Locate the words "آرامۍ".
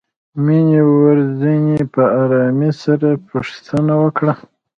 2.21-2.71